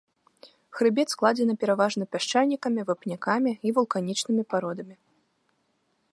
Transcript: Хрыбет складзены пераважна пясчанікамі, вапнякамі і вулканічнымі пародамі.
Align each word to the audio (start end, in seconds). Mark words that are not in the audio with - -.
Хрыбет 0.77 1.07
складзены 1.13 1.53
пераважна 1.63 2.03
пясчанікамі, 2.15 2.81
вапнякамі 2.89 3.51
і 3.69 3.75
вулканічнымі 3.79 4.43
пародамі. 4.55 4.95